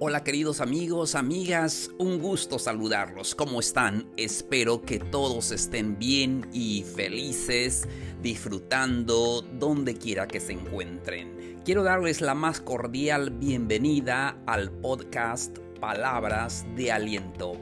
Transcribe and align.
Hola 0.00 0.22
queridos 0.22 0.60
amigos, 0.60 1.16
amigas, 1.16 1.90
un 1.98 2.20
gusto 2.20 2.60
saludarlos. 2.60 3.34
¿Cómo 3.34 3.58
están? 3.58 4.08
Espero 4.16 4.80
que 4.82 5.00
todos 5.00 5.50
estén 5.50 5.98
bien 5.98 6.48
y 6.52 6.84
felices, 6.84 7.88
disfrutando 8.22 9.42
donde 9.42 9.94
quiera 9.94 10.28
que 10.28 10.38
se 10.38 10.52
encuentren. 10.52 11.56
Quiero 11.64 11.82
darles 11.82 12.20
la 12.20 12.36
más 12.36 12.60
cordial 12.60 13.30
bienvenida 13.30 14.40
al 14.46 14.70
podcast 14.70 15.58
Palabras 15.80 16.64
de 16.76 16.92
Aliento. 16.92 17.54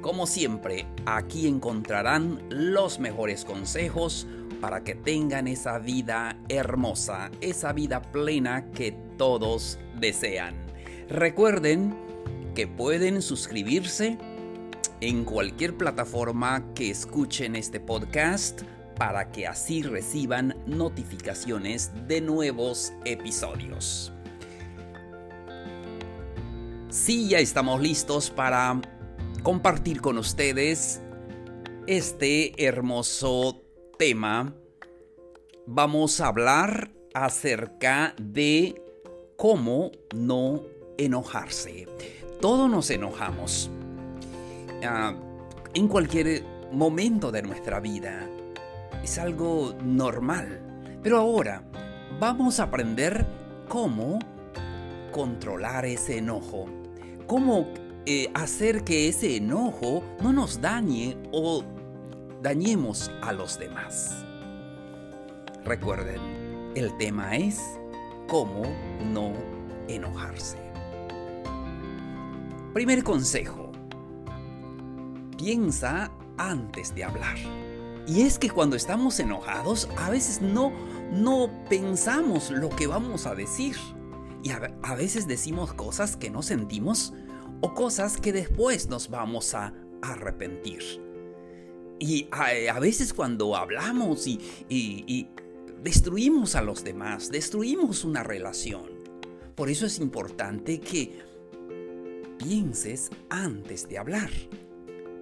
Como 0.00 0.26
siempre, 0.26 0.86
aquí 1.04 1.46
encontrarán 1.46 2.40
los 2.48 2.98
mejores 2.98 3.44
consejos 3.44 4.26
para 4.58 4.84
que 4.84 4.94
tengan 4.94 5.48
esa 5.48 5.78
vida 5.78 6.38
hermosa, 6.48 7.30
esa 7.42 7.74
vida 7.74 8.00
plena 8.00 8.70
que 8.70 8.92
todos 9.18 9.78
desean. 10.00 10.64
Recuerden 11.08 11.94
que 12.54 12.66
pueden 12.66 13.20
suscribirse 13.20 14.16
en 15.00 15.24
cualquier 15.24 15.76
plataforma 15.76 16.72
que 16.74 16.90
escuchen 16.90 17.56
este 17.56 17.78
podcast 17.78 18.62
para 18.96 19.30
que 19.30 19.46
así 19.46 19.82
reciban 19.82 20.56
notificaciones 20.66 21.90
de 22.06 22.20
nuevos 22.20 22.92
episodios. 23.04 24.12
Sí, 26.88 27.28
ya 27.28 27.38
estamos 27.38 27.82
listos 27.82 28.30
para 28.30 28.80
compartir 29.42 30.00
con 30.00 30.16
ustedes 30.16 31.02
este 31.86 32.64
hermoso 32.64 33.62
tema. 33.98 34.54
Vamos 35.66 36.20
a 36.20 36.28
hablar 36.28 36.92
acerca 37.12 38.14
de 38.18 38.80
cómo 39.36 39.90
no 40.14 40.73
enojarse. 40.98 41.86
Todos 42.40 42.70
nos 42.70 42.90
enojamos. 42.90 43.70
Ah, 44.84 45.14
en 45.74 45.88
cualquier 45.88 46.44
momento 46.74 47.30
de 47.30 47.42
nuestra 47.42 47.80
vida. 47.80 48.28
Es 49.02 49.18
algo 49.18 49.74
normal. 49.82 50.60
Pero 51.02 51.18
ahora 51.18 51.62
vamos 52.18 52.60
a 52.60 52.64
aprender 52.64 53.26
cómo 53.68 54.18
controlar 55.12 55.84
ese 55.84 56.18
enojo. 56.18 56.66
Cómo 57.26 57.68
eh, 58.06 58.30
hacer 58.34 58.84
que 58.84 59.08
ese 59.08 59.36
enojo 59.36 60.02
no 60.22 60.32
nos 60.32 60.60
dañe 60.60 61.16
o 61.32 61.62
dañemos 62.42 63.10
a 63.22 63.32
los 63.32 63.58
demás. 63.58 64.24
Recuerden, 65.64 66.20
el 66.74 66.94
tema 66.98 67.36
es 67.36 67.60
cómo 68.28 68.62
no 69.12 69.32
enojarse. 69.88 70.63
Primer 72.74 73.04
consejo. 73.04 73.70
Piensa 75.38 76.10
antes 76.36 76.92
de 76.92 77.04
hablar. 77.04 77.36
Y 78.08 78.22
es 78.22 78.36
que 78.36 78.50
cuando 78.50 78.74
estamos 78.74 79.20
enojados, 79.20 79.88
a 79.96 80.10
veces 80.10 80.42
no, 80.42 80.72
no 81.12 81.48
pensamos 81.70 82.50
lo 82.50 82.70
que 82.70 82.88
vamos 82.88 83.26
a 83.26 83.36
decir. 83.36 83.76
Y 84.42 84.50
a, 84.50 84.94
veces 84.96 85.28
decimos 85.28 85.72
cosas 85.72 86.16
que 86.16 86.30
no 86.30 86.42
sentimos 86.42 87.14
o 87.60 87.74
cosas 87.74 88.16
que 88.16 88.32
después 88.32 88.88
nos 88.88 89.08
vamos 89.08 89.54
a 89.54 89.72
arrepentir. 90.02 90.82
Y 92.00 92.26
a, 92.32 92.80
veces 92.80 93.14
cuando 93.14 93.54
hablamos 93.54 94.26
y, 94.26 94.40
y 94.68 95.28
destruimos 95.80 96.56
a 96.56 96.62
los 96.62 96.82
demás, 96.82 97.30
destruimos 97.30 98.04
una 98.04 98.24
relación. 98.24 98.90
Por 99.54 99.70
eso 99.70 99.86
es 99.86 100.00
importante 100.00 100.80
que 100.80 101.33
pienses 102.38 103.10
antes 103.30 103.88
de 103.88 103.98
hablar. 103.98 104.30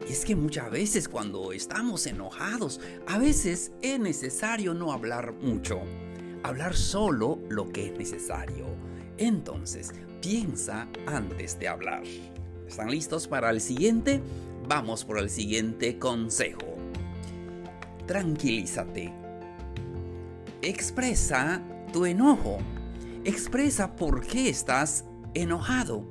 Y 0.08 0.12
es 0.12 0.24
que 0.24 0.34
muchas 0.34 0.70
veces 0.70 1.08
cuando 1.08 1.52
estamos 1.52 2.06
enojados, 2.06 2.80
a 3.06 3.18
veces 3.18 3.72
es 3.82 4.00
necesario 4.00 4.74
no 4.74 4.92
hablar 4.92 5.32
mucho, 5.34 5.80
hablar 6.42 6.74
solo 6.74 7.38
lo 7.48 7.68
que 7.68 7.86
es 7.86 7.98
necesario. 7.98 8.66
Entonces, 9.18 9.92
piensa 10.20 10.88
antes 11.06 11.58
de 11.58 11.68
hablar. 11.68 12.02
¿Están 12.66 12.90
listos 12.90 13.28
para 13.28 13.50
el 13.50 13.60
siguiente? 13.60 14.20
Vamos 14.68 15.04
por 15.04 15.18
el 15.18 15.30
siguiente 15.30 15.98
consejo. 15.98 16.78
Tranquilízate. 18.06 19.12
Expresa 20.62 21.62
tu 21.92 22.06
enojo. 22.06 22.58
Expresa 23.24 23.94
por 23.94 24.26
qué 24.26 24.48
estás 24.48 25.04
enojado. 25.34 26.08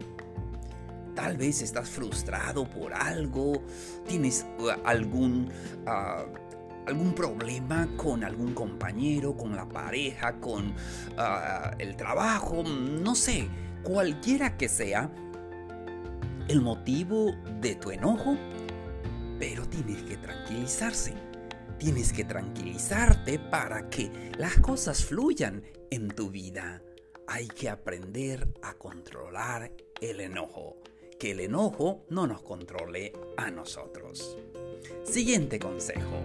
Tal 1.16 1.38
vez 1.38 1.62
estás 1.62 1.90
frustrado 1.90 2.70
por 2.70 2.94
algo, 2.94 3.62
tienes 4.08 4.46
uh, 4.60 4.70
algún, 4.86 5.52
uh, 5.86 6.88
algún 6.88 7.14
problema 7.14 7.88
con 7.98 8.24
algún 8.24 8.54
compañero, 8.54 9.36
con 9.36 9.56
la 9.56 9.68
pareja, 9.68 10.40
con 10.40 10.70
uh, 10.70 11.76
el 11.78 11.96
trabajo, 11.96 12.64
no 12.64 13.14
sé, 13.16 13.50
cualquiera 13.84 14.58
que 14.58 14.70
sea 14.70 15.12
el 16.48 16.62
motivo 16.62 17.36
de 17.62 17.76
tu 17.76 17.92
enojo, 17.92 18.38
pero 19.40 19.68
tienes 19.68 20.04
que 20.04 20.18
tranquilizarse. 20.18 21.14
Tienes 21.78 22.14
que 22.14 22.24
tranquilizarte 22.24 23.40
para 23.40 23.90
que 23.90 24.12
las 24.38 24.58
cosas 24.58 25.04
fluyan 25.04 25.64
en 25.90 26.10
tu 26.10 26.30
vida. 26.30 26.84
Hay 27.28 27.48
que 27.48 27.70
aprender 27.70 28.48
a 28.62 28.76
controlar 28.76 29.72
el 30.00 30.20
enojo 30.20 30.78
que 31.22 31.30
el 31.30 31.40
enojo 31.40 32.04
no 32.10 32.26
nos 32.26 32.42
controle 32.42 33.14
a 33.38 33.52
nosotros. 33.52 34.40
Siguiente 35.04 35.60
consejo. 35.60 36.20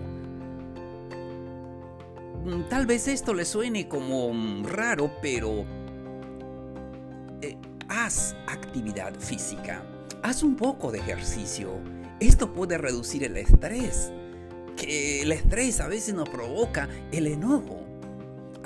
Mm, 2.43 2.63
tal 2.71 2.87
vez 2.87 3.07
esto 3.07 3.35
le 3.35 3.45
suene 3.45 3.89
como 3.89 4.33
raro, 4.67 5.13
pero 5.21 5.67
eh, 7.43 7.59
haz 7.91 8.35
actividad 8.49 9.15
física. 9.21 9.85
Haz 10.23 10.43
un 10.43 10.57
poco 10.57 10.91
de 10.91 11.01
ejercicio. 11.01 11.79
Esto 12.19 12.55
puede 12.55 12.79
reducir 12.79 13.23
el 13.23 13.37
estrés. 13.37 14.11
Que 14.79 15.21
el 15.21 15.31
estrés 15.31 15.79
a 15.81 15.89
veces 15.89 16.15
nos 16.15 16.31
provoca 16.31 16.89
el 17.13 17.27
enojo. 17.27 17.86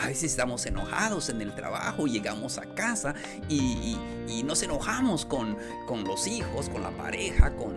A 0.01 0.07
veces 0.07 0.31
estamos 0.31 0.65
enojados 0.65 1.29
en 1.29 1.43
el 1.43 1.55
trabajo, 1.55 2.07
llegamos 2.07 2.57
a 2.57 2.75
casa 2.75 3.15
y, 3.51 3.99
nos 4.45 4.63
enojamos 4.63 5.27
con, 5.27 5.59
con 5.87 6.05
los 6.05 6.27
hijos, 6.27 6.71
con 6.71 6.83
la 6.83 6.91
pareja, 6.91 7.55
con 7.55 7.75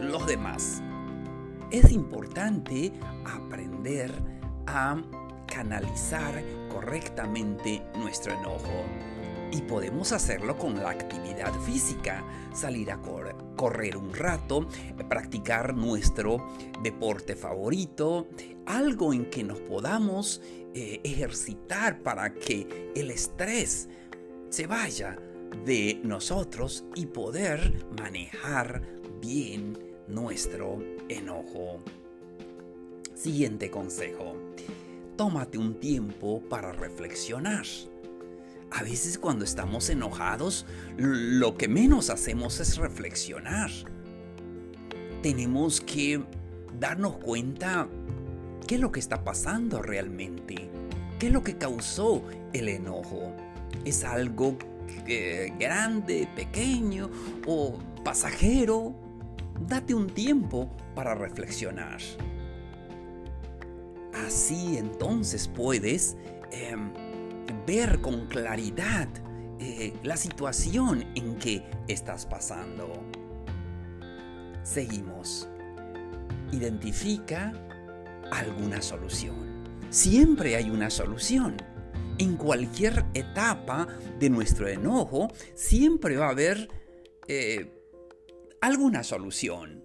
los 0.00 0.26
demás. 0.26 0.82
Es 1.70 1.92
importante 1.92 2.92
aprender 3.24 4.10
a 4.66 5.00
canalizar 5.46 6.42
correctamente 6.68 7.80
nuestro 7.96 8.32
enojo. 8.32 8.84
Y 9.52 9.62
podemos 9.62 10.12
hacerlo 10.12 10.58
con 10.58 10.74
la 10.76 10.90
actividad 10.90 11.52
física, 11.60 12.22
salir 12.52 12.90
a 12.90 12.98
correr 13.56 13.96
un 13.96 14.12
rato, 14.12 14.68
practicar 15.08 15.74
nuestro 15.74 16.46
deporte 16.82 17.34
favorito, 17.34 18.28
algo 18.66 19.14
en 19.14 19.30
que 19.30 19.44
nos 19.44 19.58
podamos 19.60 20.42
eh, 20.74 21.00
ejercitar 21.02 22.02
para 22.02 22.34
que 22.34 22.92
el 22.94 23.10
estrés 23.10 23.88
se 24.50 24.66
vaya 24.66 25.18
de 25.64 26.00
nosotros 26.02 26.84
y 26.94 27.06
poder 27.06 27.84
manejar 27.98 28.82
bien 29.20 29.78
nuestro 30.06 30.82
enojo. 31.08 31.80
Siguiente 33.14 33.70
consejo. 33.70 34.36
Tómate 35.16 35.58
un 35.58 35.80
tiempo 35.80 36.40
para 36.48 36.72
reflexionar. 36.72 37.66
A 38.70 38.82
veces 38.82 39.18
cuando 39.18 39.44
estamos 39.44 39.88
enojados, 39.88 40.66
lo 40.96 41.56
que 41.56 41.68
menos 41.68 42.10
hacemos 42.10 42.60
es 42.60 42.76
reflexionar. 42.76 43.70
Tenemos 45.22 45.80
que 45.80 46.22
darnos 46.78 47.16
cuenta 47.16 47.88
qué 48.66 48.76
es 48.76 48.80
lo 48.80 48.92
que 48.92 49.00
está 49.00 49.24
pasando 49.24 49.82
realmente. 49.82 50.70
¿Qué 51.18 51.26
es 51.26 51.32
lo 51.32 51.42
que 51.42 51.56
causó 51.56 52.22
el 52.52 52.68
enojo? 52.68 53.32
¿Es 53.84 54.04
algo 54.04 54.56
grande, 55.58 56.28
pequeño 56.36 57.10
o 57.46 57.78
pasajero? 58.04 58.94
Date 59.66 59.94
un 59.94 60.06
tiempo 60.06 60.70
para 60.94 61.14
reflexionar. 61.14 61.98
Así 64.26 64.76
entonces 64.76 65.48
puedes 65.48 66.16
em, 66.50 66.92
ver 67.66 68.00
con 68.00 68.26
claridad 68.26 69.08
eh, 69.60 69.92
la 70.02 70.16
situación 70.16 71.04
en 71.14 71.36
que 71.36 71.64
estás 71.88 72.26
pasando. 72.26 72.92
Seguimos. 74.62 75.48
Identifica 76.52 77.52
alguna 78.30 78.82
solución. 78.82 79.36
Siempre 79.90 80.56
hay 80.56 80.70
una 80.70 80.90
solución. 80.90 81.56
En 82.18 82.36
cualquier 82.36 83.04
etapa 83.14 83.86
de 84.18 84.28
nuestro 84.28 84.68
enojo 84.68 85.28
siempre 85.54 86.16
va 86.16 86.26
a 86.26 86.30
haber 86.30 86.68
eh, 87.28 87.72
alguna 88.60 89.02
solución. 89.04 89.84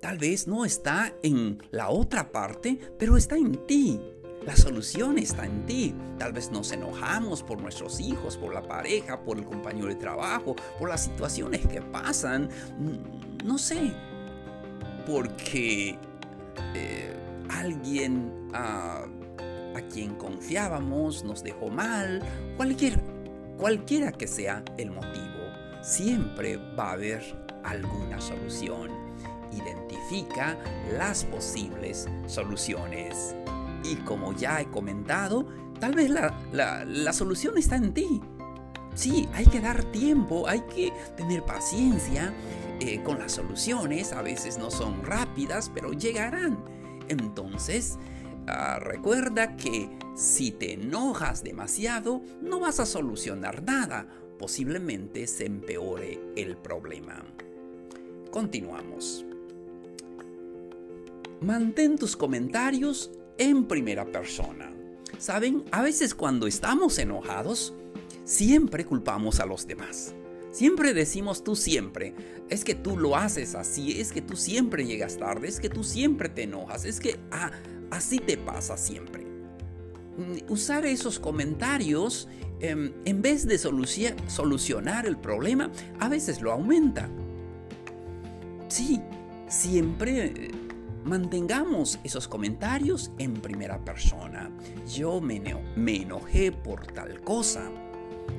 Tal 0.00 0.18
vez 0.18 0.46
no 0.46 0.64
está 0.64 1.14
en 1.22 1.62
la 1.70 1.90
otra 1.90 2.30
parte, 2.30 2.78
pero 2.98 3.16
está 3.16 3.36
en 3.36 3.66
ti. 3.66 4.00
La 4.44 4.56
solución 4.56 5.18
está 5.18 5.46
en 5.46 5.64
ti. 5.64 5.94
Tal 6.18 6.32
vez 6.32 6.50
nos 6.50 6.72
enojamos 6.72 7.42
por 7.42 7.60
nuestros 7.60 8.00
hijos, 8.00 8.36
por 8.36 8.52
la 8.52 8.62
pareja, 8.62 9.24
por 9.24 9.38
el 9.38 9.44
compañero 9.44 9.88
de 9.88 9.94
trabajo, 9.94 10.54
por 10.78 10.90
las 10.90 11.04
situaciones 11.04 11.66
que 11.66 11.80
pasan. 11.80 12.50
No 13.44 13.56
sé, 13.56 13.92
porque 15.06 15.98
eh, 16.74 17.16
alguien 17.48 18.32
a 18.52 19.06
quien 19.92 20.14
confiábamos 20.14 21.24
nos 21.24 21.42
dejó 21.42 21.68
mal, 21.68 22.22
cualquier, 22.56 23.00
cualquiera 23.58 24.12
que 24.12 24.26
sea 24.26 24.64
el 24.76 24.90
motivo, 24.90 25.44
siempre 25.82 26.56
va 26.78 26.90
a 26.90 26.92
haber 26.92 27.22
alguna 27.64 28.20
solución. 28.20 28.90
Identifica 29.52 30.58
las 30.96 31.24
posibles 31.24 32.08
soluciones. 32.26 33.34
Y 33.84 33.96
como 33.96 34.32
ya 34.32 34.60
he 34.60 34.66
comentado, 34.66 35.46
tal 35.78 35.94
vez 35.94 36.10
la, 36.10 37.12
solución 37.12 37.58
está 37.58 37.76
en 37.76 37.92
ti. 37.92 38.20
Sí, 38.94 39.28
hay 39.32 39.46
que 39.46 39.60
dar 39.60 39.84
tiempo, 39.84 40.48
hay 40.48 40.60
que 40.62 40.92
tener 41.16 41.44
paciencia 41.44 42.32
eh, 42.80 43.02
con 43.02 43.18
las 43.18 43.32
soluciones. 43.32 44.12
A 44.12 44.22
veces 44.22 44.58
no 44.58 44.70
son 44.70 45.04
rápidas, 45.04 45.70
pero 45.72 45.92
llegarán. 45.92 46.73
Entonces, 47.08 47.98
ah, 48.46 48.78
recuerda 48.80 49.56
que 49.56 49.88
si 50.14 50.50
te 50.50 50.74
enojas 50.74 51.42
demasiado, 51.42 52.22
no 52.40 52.60
vas 52.60 52.80
a 52.80 52.86
solucionar 52.86 53.62
nada. 53.62 54.06
Posiblemente 54.38 55.26
se 55.26 55.46
empeore 55.46 56.20
el 56.36 56.56
problema. 56.56 57.24
Continuamos. 58.30 59.24
Mantén 61.40 61.98
tus 61.98 62.16
comentarios 62.16 63.10
en 63.38 63.66
primera 63.66 64.04
persona. 64.04 64.72
Saben, 65.18 65.64
a 65.70 65.82
veces 65.82 66.14
cuando 66.14 66.46
estamos 66.46 66.98
enojados, 66.98 67.74
siempre 68.24 68.84
culpamos 68.84 69.40
a 69.40 69.46
los 69.46 69.66
demás. 69.66 70.14
Siempre 70.54 70.94
decimos 70.94 71.42
tú 71.42 71.56
siempre, 71.56 72.14
es 72.48 72.64
que 72.64 72.76
tú 72.76 72.96
lo 72.96 73.16
haces 73.16 73.56
así, 73.56 74.00
es 74.00 74.12
que 74.12 74.22
tú 74.22 74.36
siempre 74.36 74.86
llegas 74.86 75.16
tarde, 75.16 75.48
es 75.48 75.58
que 75.58 75.68
tú 75.68 75.82
siempre 75.82 76.28
te 76.28 76.44
enojas, 76.44 76.84
es 76.84 77.00
que 77.00 77.18
ah, 77.32 77.50
así 77.90 78.18
te 78.18 78.36
pasa 78.36 78.76
siempre. 78.76 79.24
Mm, 79.24 80.52
usar 80.52 80.86
esos 80.86 81.18
comentarios 81.18 82.28
em, 82.60 82.92
en 83.04 83.20
vez 83.20 83.48
de 83.48 83.58
solucionar 83.58 85.06
el 85.06 85.18
problema, 85.18 85.72
a 85.98 86.08
veces 86.08 86.40
lo 86.40 86.52
aumenta. 86.52 87.10
Sí, 88.68 89.00
siempre 89.48 90.52
Mantengamos 91.04 91.98
esos 92.02 92.26
comentarios 92.26 93.10
en 93.18 93.34
primera 93.34 93.84
persona. 93.84 94.50
Yo 94.90 95.20
me, 95.20 95.36
enojé 95.36 96.50
por 96.50 96.86
tal 96.86 97.20
cosa. 97.20 97.70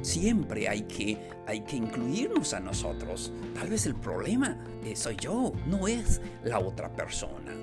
Siempre 0.05 0.69
hay 0.69 0.83
que, 0.83 1.17
hay 1.47 1.61
que 1.61 1.77
incluirnos 1.77 2.53
a 2.53 2.59
nosotros. 2.59 3.33
Tal 3.55 3.69
vez 3.69 3.87
el 3.87 3.95
problema 3.95 4.55
soy 4.93 5.15
yo, 5.15 5.51
no 5.65 5.87
es 5.87 6.21
la 6.43 6.59
otra 6.59 6.93
persona. 6.93 7.55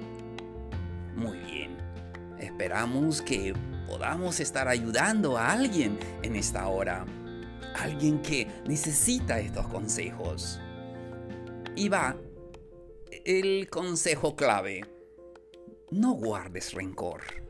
Muy 1.15 1.39
bien. 1.39 1.77
Esperamos 2.41 3.23
que 3.23 3.55
podamos 3.87 4.41
estar 4.41 4.67
ayudando 4.67 5.39
a 5.39 5.53
alguien 5.53 6.01
en 6.25 6.35
esta 6.35 6.67
hora. 6.67 7.07
Alguien 7.77 8.21
que 8.23 8.49
necesita 8.67 9.39
estos 9.39 9.69
consejos. 9.69 10.61
Y 11.77 11.89
va 11.89 12.17
el 13.25 13.71
consejo 13.71 14.35
clave 14.35 14.83
no 15.93 16.15
guardes 16.15 16.73
rencor. 16.73 17.42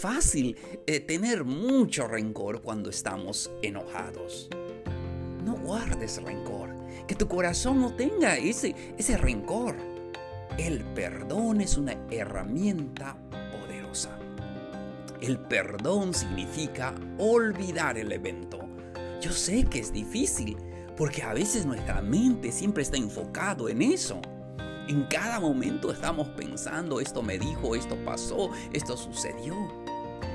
Fácil 0.00 0.56
eh, 0.86 1.00
tener 1.00 1.44
mucho 1.44 2.08
rencor 2.08 2.62
cuando 2.62 2.88
estamos 2.88 3.50
enojados. 3.60 4.48
No 5.44 5.56
guardes 5.56 6.22
rencor. 6.22 6.70
Que 7.06 7.14
tu 7.14 7.28
corazón 7.28 7.82
no 7.82 7.94
tenga 7.94 8.38
ese, 8.38 8.74
ese 8.96 9.18
rencor. 9.18 9.76
El 10.56 10.86
perdón 10.94 11.60
es 11.60 11.76
una 11.76 11.98
herramienta 12.10 13.14
poderosa. 13.52 14.18
El 15.20 15.38
perdón 15.38 16.14
significa 16.14 16.94
olvidar 17.18 17.98
el 17.98 18.10
evento. 18.10 18.58
Yo 19.20 19.32
sé 19.32 19.64
que 19.64 19.80
es 19.80 19.92
difícil 19.92 20.56
porque 20.96 21.22
a 21.22 21.34
veces 21.34 21.66
nuestra 21.66 22.00
mente 22.00 22.52
siempre 22.52 22.84
está 22.84 22.96
enfocado 22.96 23.68
en 23.68 23.82
eso. 23.82 24.22
En 24.88 25.04
cada 25.04 25.38
momento 25.38 25.92
estamos 25.92 26.28
pensando, 26.30 27.00
esto 27.00 27.22
me 27.22 27.38
dijo, 27.38 27.76
esto 27.76 28.02
pasó, 28.02 28.50
esto 28.72 28.96
sucedió. 28.96 29.54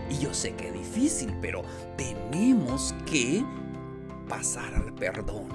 Y 0.10 0.18
yo 0.20 0.34
sé 0.34 0.54
que 0.56 0.68
es 0.68 0.74
difícil, 0.74 1.34
pero 1.42 1.64
tenemos 1.98 2.94
que 3.06 3.44
pasar 4.28 4.74
al 4.76 4.94
perdón. 4.94 5.50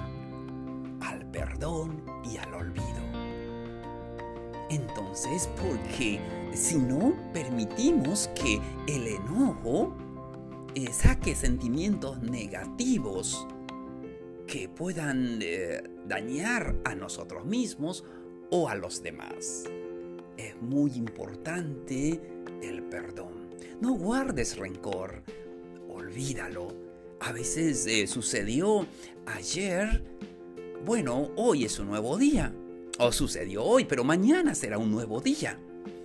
Al 1.01 1.25
perdón 1.31 2.03
y 2.23 2.37
al 2.37 2.53
olvido. 2.53 3.01
Entonces, 4.69 5.49
porque 5.61 6.19
si 6.53 6.77
no 6.77 7.13
permitimos 7.33 8.29
que 8.35 8.61
el 8.87 9.07
enojo 9.07 9.93
saque 10.91 11.35
sentimientos 11.35 12.21
negativos 12.21 13.47
que 14.47 14.69
puedan 14.69 15.39
eh, 15.41 15.81
dañar 16.07 16.75
a 16.83 16.95
nosotros 16.95 17.45
mismos 17.45 18.03
o 18.49 18.67
a 18.67 18.75
los 18.75 19.01
demás. 19.01 19.63
Es 20.37 20.61
muy 20.61 20.91
importante 20.93 22.21
el 22.61 22.83
perdón. 22.83 23.30
No 23.81 23.95
guardes 23.95 24.57
rencor, 24.57 25.23
olvídalo. 25.89 26.67
A 27.19 27.31
veces 27.31 27.87
eh, 27.87 28.05
sucedió 28.05 28.85
ayer, 29.25 30.03
bueno, 30.85 31.31
hoy 31.35 31.65
es 31.65 31.79
un 31.79 31.87
nuevo 31.87 32.15
día. 32.19 32.53
O 32.99 33.11
sucedió 33.11 33.63
hoy, 33.63 33.85
pero 33.85 34.03
mañana 34.03 34.53
será 34.53 34.77
un 34.77 34.91
nuevo 34.91 35.19
día. 35.19 35.59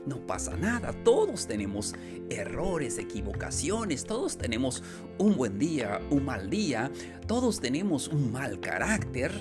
No 0.07 0.27
pasa 0.27 0.57
nada, 0.57 0.95
todos 1.05 1.47
tenemos 1.47 1.95
errores, 2.31 2.97
equivocaciones, 2.97 4.05
todos 4.05 4.39
tenemos 4.39 4.83
un 5.19 5.37
buen 5.37 5.59
día, 5.59 6.01
un 6.09 6.25
mal 6.25 6.49
día, 6.49 6.91
todos 7.27 7.61
tenemos 7.61 8.09
un 8.09 8.33
mal 8.33 8.59
carácter, 8.59 9.33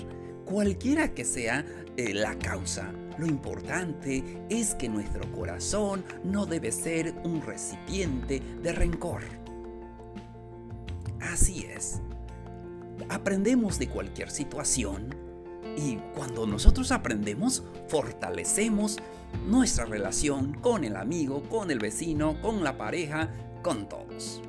cualquiera 0.44 1.14
que 1.14 1.24
sea 1.24 1.64
eh, 1.96 2.12
la 2.12 2.38
causa. 2.38 2.92
Lo 3.18 3.26
importante 3.26 4.44
es 4.48 4.74
que 4.74 4.88
nuestro 4.88 5.30
corazón 5.32 6.04
no 6.24 6.46
debe 6.46 6.70
ser 6.70 7.14
un 7.24 7.40
recipiente 7.42 8.40
de 8.62 8.72
rencor. 8.72 9.22
Así 11.20 11.64
es. 11.64 12.00
Aprendemos 13.08 13.78
de 13.78 13.88
cualquier 13.88 14.30
situación 14.30 15.14
y 15.76 15.96
cuando 16.14 16.46
nosotros 16.46 16.92
aprendemos, 16.92 17.62
fortalecemos 17.88 18.98
nuestra 19.46 19.84
relación 19.84 20.54
con 20.54 20.84
el 20.84 20.96
amigo, 20.96 21.42
con 21.48 21.70
el 21.70 21.78
vecino, 21.78 22.40
con 22.40 22.64
la 22.64 22.76
pareja, 22.76 23.30
con 23.62 23.88
todos. 23.88 24.42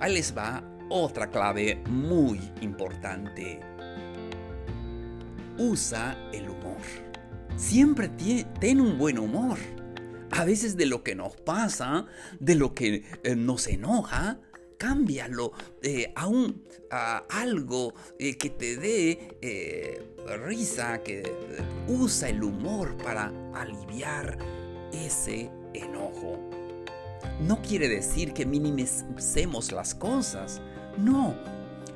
Ahí 0.00 0.14
les 0.14 0.36
va 0.36 0.62
otra 0.88 1.30
clave 1.30 1.82
muy 1.88 2.40
importante 2.60 3.60
usa 5.58 6.16
el. 6.32 6.51
Siempre 7.56 8.10
ten 8.60 8.80
un 8.80 8.98
buen 8.98 9.18
humor. 9.18 9.58
A 10.30 10.44
veces 10.44 10.76
de 10.76 10.86
lo 10.86 11.02
que 11.02 11.14
nos 11.14 11.36
pasa, 11.36 12.06
de 12.40 12.54
lo 12.54 12.74
que 12.74 13.04
eh, 13.22 13.36
nos 13.36 13.66
enoja, 13.66 14.40
cámbialo 14.78 15.52
eh, 15.82 16.12
a, 16.16 16.26
un, 16.26 16.64
algo 17.28 17.94
eh, 18.18 18.36
que 18.38 18.50
te 18.50 18.76
dé 18.76 20.08
risa, 20.42 21.02
que 21.02 21.22
usa 21.86 22.30
el 22.30 22.42
humor 22.42 22.96
para 22.96 23.30
aliviar 23.54 24.38
ese 24.92 25.50
enojo. 25.74 26.38
No 27.46 27.60
quiere 27.60 27.88
decir 27.88 28.32
que 28.32 28.46
minimicemos 28.46 29.70
las 29.70 29.94
cosas. 29.94 30.62
No, 30.96 31.34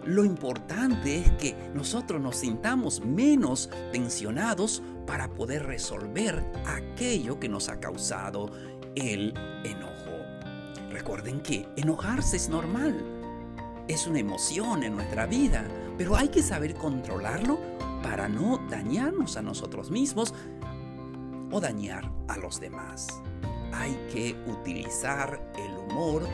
lo 0.04 0.24
importante 0.24 1.18
es 1.18 1.30
que 1.32 1.56
nosotros 1.74 2.20
nos 2.20 2.36
sintamos 2.36 3.04
menos 3.04 3.70
tensionados 3.92 4.82
para 5.06 5.28
poder 5.28 5.66
resolver 5.66 6.44
aquello 6.66 7.38
que 7.38 7.48
nos 7.48 7.68
ha 7.68 7.78
causado 7.80 8.50
el 8.94 9.32
enojo. 9.64 10.16
Recuerden 10.90 11.40
que 11.40 11.68
enojarse 11.76 12.36
es 12.36 12.48
normal. 12.48 12.94
Es 13.88 14.06
una 14.06 14.18
emoción 14.18 14.82
en 14.82 14.96
nuestra 14.96 15.26
vida, 15.26 15.64
pero 15.96 16.16
hay 16.16 16.28
que 16.28 16.42
saber 16.42 16.74
controlarlo 16.74 17.58
para 18.02 18.28
no 18.28 18.58
dañarnos 18.70 19.36
a 19.36 19.42
nosotros 19.42 19.90
mismos 19.90 20.34
o 21.50 21.60
dañar 21.60 22.10
a 22.28 22.36
los 22.38 22.60
demás. 22.60 23.08
Hay 23.72 23.94
que 24.12 24.36
utilizar 24.46 25.52
el 25.56 25.76
humor 25.76 26.26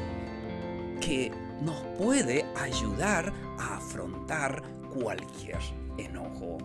que 1.01 1.33
nos 1.61 1.77
puede 1.99 2.45
ayudar 2.57 3.33
a 3.59 3.77
afrontar 3.77 4.63
cualquier 4.93 5.59
enojo. 5.99 6.59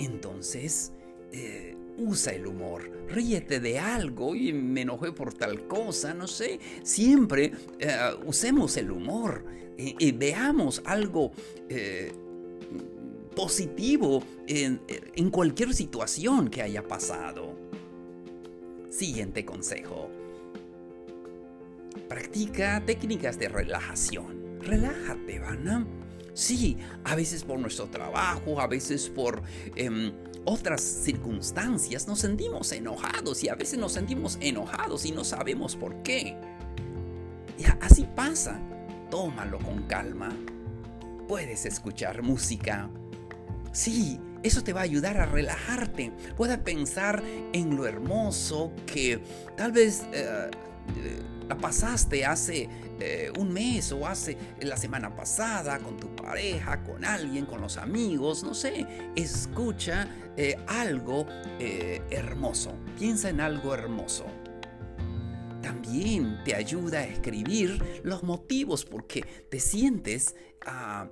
Entonces, 0.00 0.92
eh, 1.32 1.76
usa 1.98 2.32
el 2.32 2.46
humor, 2.46 2.90
ríete 3.08 3.60
de 3.60 3.78
algo 3.78 4.34
y 4.34 4.52
me 4.52 4.80
enojé 4.82 5.12
por 5.12 5.34
tal 5.34 5.68
cosa, 5.68 6.14
no 6.14 6.26
sé. 6.26 6.58
Siempre 6.82 7.52
eh, 7.78 7.96
usemos 8.24 8.76
el 8.78 8.90
humor 8.90 9.44
y, 9.76 10.12
veamos 10.12 10.82
algo 10.84 11.32
eh, 11.68 12.12
positivo 13.36 14.22
en, 14.46 15.30
cualquier 15.30 15.74
situación 15.74 16.48
que 16.48 16.62
haya 16.62 16.86
pasado. 16.86 17.54
Siguiente 18.88 19.44
consejo. 19.44 20.10
Practica 22.08 22.82
técnicas 22.84 23.38
de 23.38 23.48
relajación. 23.48 24.58
Relájate, 24.60 25.38
¿van? 25.38 25.86
Sí, 26.34 26.78
a 27.04 27.14
veces 27.14 27.44
por 27.44 27.58
nuestro 27.58 27.88
trabajo, 27.88 28.60
a 28.60 28.66
veces 28.66 29.08
por 29.08 29.42
em, 29.76 30.12
otras 30.44 30.80
circunstancias 30.80 32.06
nos 32.08 32.20
sentimos 32.20 32.72
enojados 32.72 33.44
y 33.44 33.48
a 33.48 33.54
veces 33.54 33.78
nos 33.78 33.92
sentimos 33.92 34.38
enojados 34.40 35.04
y 35.04 35.12
no 35.12 35.24
sabemos 35.24 35.76
por 35.76 36.02
qué. 36.02 36.36
Y 37.58 37.64
así 37.80 38.06
pasa. 38.14 38.60
Tómalo 39.10 39.58
con 39.58 39.82
calma. 39.82 40.30
Puedes 41.28 41.66
escuchar 41.66 42.22
música. 42.22 42.88
Sí, 43.72 44.18
eso 44.42 44.62
te 44.62 44.72
va 44.72 44.80
a 44.80 44.84
ayudar 44.84 45.18
a 45.18 45.26
relajarte. 45.26 46.12
Puedes 46.36 46.58
pensar 46.58 47.22
en 47.52 47.76
lo 47.76 47.86
hermoso 47.86 48.72
que 48.86 49.20
tal 49.56 49.72
vez 49.72 50.04
eh, 50.12 50.50
la 51.50 51.58
pasaste 51.58 52.24
hace 52.24 52.68
eh, 53.00 53.32
un 53.36 53.52
mes 53.52 53.90
o 53.90 54.06
hace 54.06 54.38
la 54.60 54.76
semana 54.76 55.16
pasada 55.16 55.80
con 55.80 55.96
tu 55.96 56.14
pareja, 56.14 56.80
con 56.84 57.04
alguien, 57.04 57.44
con 57.44 57.60
los 57.60 57.76
amigos, 57.76 58.44
no 58.44 58.54
sé. 58.54 58.86
Escucha 59.16 60.06
eh, 60.36 60.56
algo 60.68 61.26
hermoso. 61.58 62.72
Piensa 62.96 63.30
en 63.30 63.40
algo 63.40 63.74
hermoso. 63.74 64.26
También 65.60 66.38
te 66.44 66.54
ayuda 66.54 67.00
a 67.00 67.04
escribir 67.04 68.00
los 68.04 68.22
motivos 68.22 68.84
por 68.84 69.08
qué 69.08 69.22
te 69.50 69.58
sientes 69.58 70.36
ah, 70.64 71.08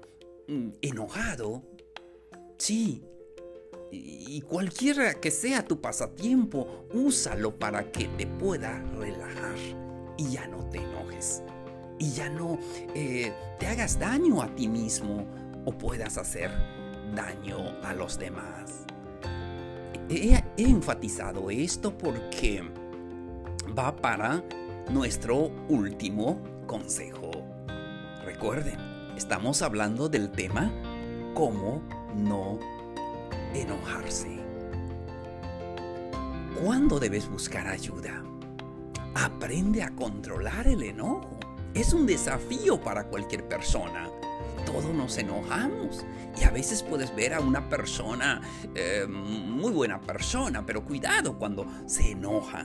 enojado. 0.80 1.64
Sí, 2.58 3.02
y 3.90 4.40
cualquiera 4.42 5.14
que 5.14 5.32
sea 5.32 5.64
tu 5.64 5.80
pasatiempo, 5.80 6.86
úsalo 6.94 7.58
para 7.58 7.90
que 7.90 8.06
te 8.06 8.26
pueda 8.28 8.80
relajar 8.98 9.87
y 10.18 10.30
ya 10.30 10.46
no 10.48 10.58
te 10.66 10.78
enojes. 10.78 11.42
Y 11.98 12.10
ya 12.10 12.28
no 12.28 12.58
eh, 12.94 13.32
te 13.58 13.66
hagas 13.66 13.98
daño 13.98 14.42
a 14.42 14.54
ti 14.54 14.68
mismo 14.68 15.24
o 15.64 15.72
puedas 15.72 16.18
hacer 16.18 16.50
daño 17.14 17.56
a 17.82 17.94
los 17.94 18.18
demás. 18.18 18.84
He, 20.10 20.34
he 20.56 20.62
enfatizado 20.62 21.50
esto 21.50 21.96
porque 21.96 22.62
va 23.76 23.96
para 23.96 24.44
nuestro 24.90 25.50
último 25.68 26.38
consejo. 26.66 27.30
Recuerden, 28.24 28.78
estamos 29.16 29.62
hablando 29.62 30.08
del 30.08 30.30
tema 30.30 30.70
cómo 31.34 31.82
no 32.14 32.58
enojarse. 33.54 34.38
¿Cuándo 36.60 36.98
debes 36.98 37.28
buscar 37.28 37.68
ayuda? 37.68 38.27
Aprende 39.14 39.82
a 39.82 39.90
controlar 39.94 40.66
el 40.66 40.82
enojo. 40.82 41.38
Es 41.74 41.92
un 41.92 42.06
desafío 42.06 42.80
para 42.80 43.04
cualquier 43.04 43.46
persona. 43.48 44.08
Todos 44.66 44.92
nos 44.94 45.16
enojamos 45.18 46.04
y 46.38 46.44
a 46.44 46.50
veces 46.50 46.82
puedes 46.82 47.14
ver 47.14 47.34
a 47.34 47.40
una 47.40 47.68
persona, 47.68 48.40
eh, 48.74 49.06
muy 49.08 49.72
buena 49.72 50.00
persona, 50.00 50.64
pero 50.64 50.84
cuidado 50.84 51.38
cuando 51.38 51.66
se 51.86 52.12
enoja. 52.12 52.64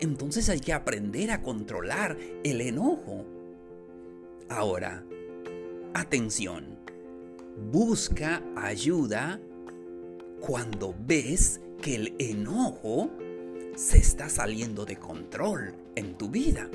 Entonces 0.00 0.48
hay 0.48 0.60
que 0.60 0.72
aprender 0.72 1.30
a 1.30 1.42
controlar 1.42 2.16
el 2.44 2.60
enojo. 2.60 3.26
Ahora, 4.48 5.04
atención, 5.94 6.78
busca 7.70 8.42
ayuda 8.56 9.40
cuando 10.40 10.94
ves 11.06 11.60
que 11.82 11.96
el 11.96 12.14
enojo 12.18 13.10
se 13.80 13.96
está 13.96 14.28
saliendo 14.28 14.84
de 14.84 14.96
control 14.96 15.74
en 15.96 16.18
tu 16.18 16.28
vida. 16.28 16.68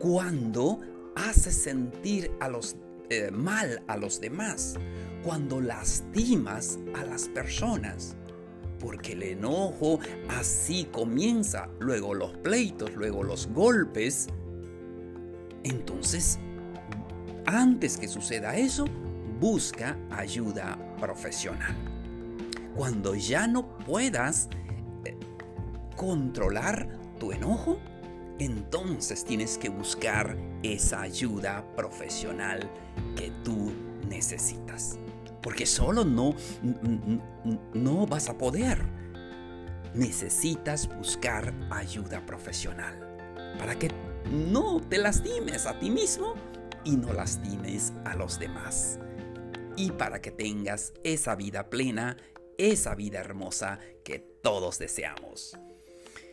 Cuando 0.00 0.80
haces 1.14 1.54
sentir 1.62 2.32
a 2.40 2.48
los, 2.48 2.74
eh, 3.08 3.30
mal 3.30 3.84
a 3.86 3.96
los 3.96 4.20
demás. 4.20 4.74
Cuando 5.22 5.60
lastimas 5.60 6.80
a 6.96 7.04
las 7.04 7.28
personas. 7.28 8.16
Porque 8.80 9.12
el 9.12 9.22
enojo 9.22 10.00
así 10.28 10.88
comienza. 10.90 11.68
Luego 11.78 12.14
los 12.14 12.36
pleitos, 12.38 12.92
luego 12.96 13.22
los 13.22 13.46
golpes. 13.46 14.26
Entonces, 15.62 16.40
antes 17.46 17.96
que 17.96 18.08
suceda 18.08 18.56
eso, 18.56 18.86
busca 19.38 19.96
ayuda 20.10 20.76
profesional 21.00 21.76
cuando 22.74 23.16
ya 23.16 23.48
no 23.48 23.76
puedas 23.78 24.48
controlar 25.98 26.88
tu 27.18 27.32
enojo, 27.32 27.78
entonces 28.38 29.24
tienes 29.24 29.58
que 29.58 29.68
buscar 29.68 30.38
esa 30.62 31.02
ayuda 31.02 31.64
profesional 31.74 32.70
que 33.16 33.32
tú 33.44 33.72
necesitas. 34.08 34.98
Porque 35.42 35.66
solo 35.66 36.04
no, 36.04 36.34
no 37.74 38.06
vas 38.06 38.28
a 38.28 38.38
poder. 38.38 38.78
Necesitas 39.94 40.88
buscar 40.96 41.52
ayuda 41.70 42.24
profesional 42.24 42.94
para 43.58 43.76
que 43.76 43.90
no 44.30 44.80
te 44.80 44.98
lastimes 44.98 45.66
a 45.66 45.78
ti 45.80 45.90
mismo 45.90 46.34
y 46.84 46.96
no 46.96 47.12
lastimes 47.12 47.92
a 48.04 48.14
los 48.14 48.38
demás. 48.38 49.00
Y 49.76 49.90
para 49.90 50.20
que 50.20 50.30
tengas 50.30 50.92
esa 51.02 51.34
vida 51.34 51.70
plena 51.70 52.16
esa 52.58 52.96
vida 52.96 53.20
hermosa 53.20 53.78
que 54.04 54.18
todos 54.18 54.78
deseamos. 54.78 55.56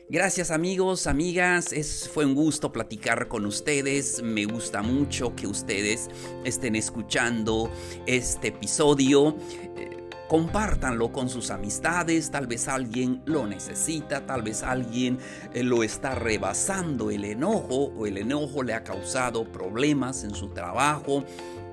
Gracias 0.08 0.52
amigos, 0.52 1.08
amigas, 1.08 1.74
es, 1.74 2.08
fue 2.08 2.28
un 2.28 2.36
gusto 2.36 2.72
platicar 2.72 3.28
con 3.28 3.44
ustedes, 3.48 4.22
me 4.22 4.46
gusta 4.46 4.84
mucho 4.84 5.36
que 5.36 5.48
ustedes 5.48 6.12
estén 6.44 6.76
escuchando 6.76 7.72
este 8.06 8.50
episodio. 8.50 9.36
Eh, 9.76 9.98
compártanlo 10.30 11.12
con 11.12 11.28
sus 11.28 11.50
amistades, 11.50 12.30
tal 12.30 12.46
vez 12.46 12.68
alguien 12.68 13.24
lo 13.26 13.48
necesita, 13.48 14.28
tal 14.28 14.44
vez 14.44 14.62
alguien 14.62 15.18
eh, 15.56 15.64
lo 15.64 15.82
está 15.82 16.14
rebasando 16.14 17.10
el 17.10 17.26
enojo 17.26 17.92
o 17.98 18.06
el 18.06 18.20
enojo 18.20 18.62
le 18.62 18.76
ha 18.76 18.84
causado 18.84 19.52
problemas 19.52 20.24
en 20.24 20.36
su 20.36 20.50
trabajo, 20.50 21.24